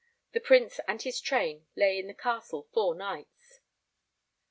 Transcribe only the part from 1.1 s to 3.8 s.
train lay in the Castle four nights.